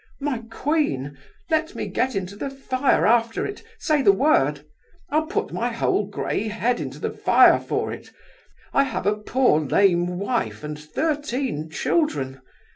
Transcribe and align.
My 0.19 0.39
queen, 0.49 1.15
let 1.51 1.75
me 1.75 1.85
get 1.85 2.15
into 2.15 2.35
the 2.35 2.49
fire 2.49 3.05
after 3.05 3.45
it—say 3.45 4.01
the 4.01 4.11
word—I'll 4.11 5.27
put 5.27 5.53
my 5.53 5.69
whole 5.69 6.07
grey 6.07 6.47
head 6.47 6.79
into 6.79 6.97
the 6.97 7.11
fire 7.11 7.59
for 7.59 7.91
it! 7.93 8.09
I 8.73 8.81
have 8.83 9.05
a 9.05 9.13
poor 9.13 9.59
lame 9.59 10.17
wife 10.17 10.63
and 10.63 10.79
thirteen 10.79 11.69
children. 11.69 12.41